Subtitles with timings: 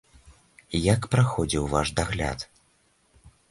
[0.93, 2.49] Як праходзіў ваш дагляд?